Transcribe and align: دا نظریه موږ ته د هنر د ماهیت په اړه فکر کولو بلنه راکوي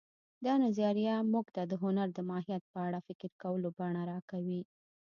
دا 0.45 0.53
نظریه 0.65 1.15
موږ 1.31 1.45
ته 1.55 1.61
د 1.71 1.73
هنر 1.83 2.07
د 2.13 2.19
ماهیت 2.29 2.63
په 2.73 2.79
اړه 2.87 2.99
فکر 3.07 3.29
کولو 3.41 3.67
بلنه 3.77 4.01
راکوي 4.11 4.61